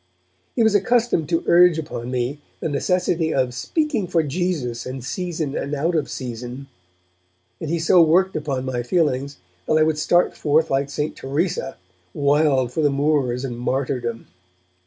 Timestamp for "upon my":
8.35-8.81